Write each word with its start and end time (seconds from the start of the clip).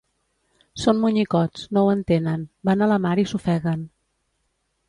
Són 0.83 1.01
monyicots, 1.03 1.67
no 1.77 1.83
ho 1.83 1.93
entenen; 1.97 2.47
van 2.71 2.81
a 2.87 2.91
la 2.93 3.01
mar 3.07 3.15
i 3.25 3.27
s'ofeguen. 3.33 3.89